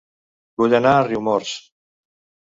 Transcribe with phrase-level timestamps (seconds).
[0.61, 1.51] Vull anar a Riumors